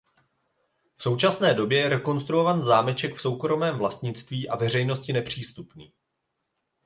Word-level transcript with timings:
V 0.97 1.03
současné 1.03 1.53
době 1.53 1.79
je 1.79 1.89
rekonstruovaný 1.89 2.63
zámeček 2.63 3.15
v 3.15 3.21
soukromém 3.21 3.77
vlastnictví 3.77 4.49
a 4.49 4.55
veřejnosti 4.55 5.13
nepřístupný. 5.13 5.93